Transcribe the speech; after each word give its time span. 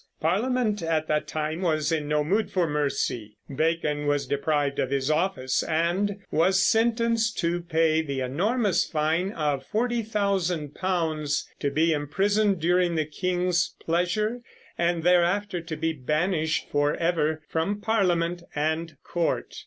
Parliament 0.19 0.81
at 0.81 1.07
that 1.07 1.27
time 1.27 1.61
was 1.61 1.91
in 1.91 2.07
no 2.07 2.23
mood 2.23 2.49
for 2.49 2.67
mercy. 2.67 3.37
Bacon 3.55 4.07
was 4.07 4.25
deprived 4.25 4.79
of 4.79 4.89
his 4.89 5.11
office 5.11 5.61
and 5.61 6.17
was 6.31 6.65
sentenced 6.65 7.37
to 7.37 7.61
pay 7.61 8.01
the 8.01 8.19
enormous 8.19 8.83
fine 8.83 9.31
of 9.33 9.63
40,000 9.67 10.73
pounds, 10.73 11.47
to 11.59 11.69
be 11.69 11.93
imprisoned 11.93 12.59
during 12.59 12.95
the 12.95 13.05
king's 13.05 13.75
pleasure, 13.85 14.41
and 14.75 15.03
thereafter 15.03 15.61
to 15.61 15.75
be 15.77 15.93
banished 15.93 16.67
forever 16.71 17.43
from 17.47 17.79
Parliament 17.79 18.41
and 18.55 18.97
court. 19.03 19.53